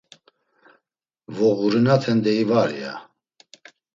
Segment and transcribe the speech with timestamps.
[1.35, 2.93] “Voğurinaten, deyi var!” ya.